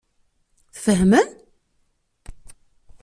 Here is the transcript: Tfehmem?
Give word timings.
Tfehmem? 0.75 1.29